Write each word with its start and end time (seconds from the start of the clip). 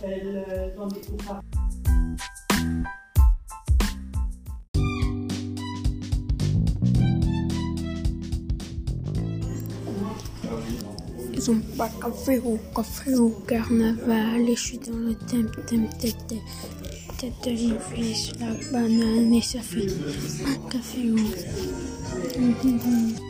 Elle, 0.00 0.72
dans 0.76 0.88
pas 11.76 11.88
café 12.00 12.38
au 12.38 12.58
café 12.74 13.14
au 13.14 13.30
carnaval 13.46 14.48
et 14.48 14.56
je 14.56 14.60
suis 14.60 14.78
dans 14.78 14.96
le 14.96 15.14
thème 15.14 15.50
thème 15.66 15.88
tête 16.00 16.34
tête 17.18 17.46
l'église, 17.46 18.32
la 18.40 18.54
banane 18.72 19.32
et 19.32 19.42
ça 19.42 19.60
fait 19.60 19.86
un 20.46 20.68
café 20.68 21.10
au. 21.10 21.16